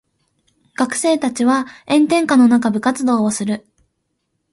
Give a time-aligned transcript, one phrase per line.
[0.77, 3.67] 学生たちは炎天下の中部活動をする。